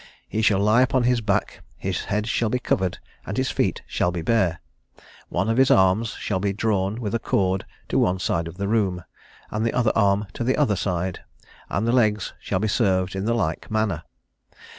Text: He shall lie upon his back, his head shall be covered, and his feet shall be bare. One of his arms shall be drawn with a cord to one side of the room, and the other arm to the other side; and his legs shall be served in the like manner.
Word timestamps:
He 0.27 0.41
shall 0.41 0.57
lie 0.57 0.81
upon 0.81 1.03
his 1.03 1.21
back, 1.21 1.61
his 1.77 2.05
head 2.05 2.25
shall 2.25 2.49
be 2.49 2.57
covered, 2.57 2.97
and 3.23 3.37
his 3.37 3.51
feet 3.51 3.83
shall 3.85 4.11
be 4.11 4.23
bare. 4.23 4.59
One 5.29 5.47
of 5.47 5.57
his 5.57 5.69
arms 5.69 6.13
shall 6.19 6.39
be 6.39 6.53
drawn 6.53 6.99
with 6.99 7.13
a 7.13 7.19
cord 7.19 7.67
to 7.89 7.99
one 7.99 8.17
side 8.17 8.47
of 8.47 8.57
the 8.57 8.67
room, 8.67 9.03
and 9.51 9.63
the 9.63 9.73
other 9.73 9.91
arm 9.93 10.25
to 10.33 10.43
the 10.43 10.57
other 10.57 10.75
side; 10.75 11.19
and 11.69 11.85
his 11.85 11.93
legs 11.95 12.33
shall 12.39 12.57
be 12.57 12.67
served 12.67 13.15
in 13.15 13.25
the 13.25 13.35
like 13.35 13.69
manner. 13.69 14.01